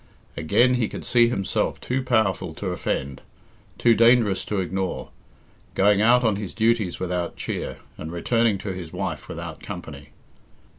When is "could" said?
0.89-1.05